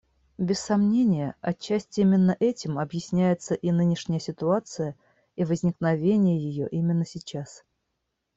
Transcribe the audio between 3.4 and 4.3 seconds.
и нынешняя